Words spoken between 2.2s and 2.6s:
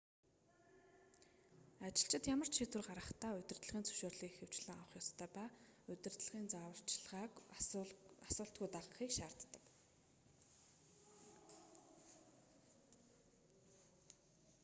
ямар ч